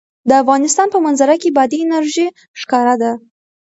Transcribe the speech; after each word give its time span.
د 0.29 0.31
افغانستان 0.41 0.87
په 0.91 0.99
منظره 1.05 1.35
کې 1.41 1.53
بادي 1.57 1.79
انرژي 1.85 2.27
ښکاره 2.59 2.95
ده. 3.01 3.11